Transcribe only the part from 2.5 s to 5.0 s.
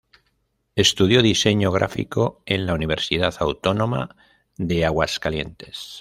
la Universidad Autónoma de